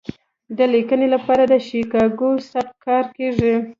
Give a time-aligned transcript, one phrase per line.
[0.57, 3.53] د لیکنې لپاره د شیکاګو سبک کارول کیږي.